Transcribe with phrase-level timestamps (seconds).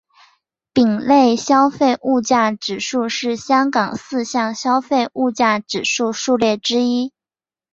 [0.73, 7.13] 丙类消费物价指数是香港四项消费物价指数数列之一。